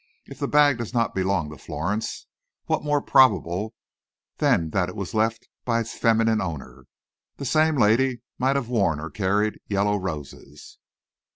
[0.25, 2.25] "If the bag does not belong to Florence,
[2.65, 3.75] what more probable
[4.37, 6.85] than that it was left by its feminine owner?
[7.37, 10.79] The same lady might have worn or carried yellow roses."